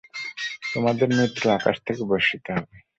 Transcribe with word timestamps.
তোমাদের 0.73 1.07
মৃত্যু 1.11 1.45
আকাশ 1.49 1.75
থেকে 1.85 2.03
বর্ষিত 2.09 2.45
হবে। 2.55 2.75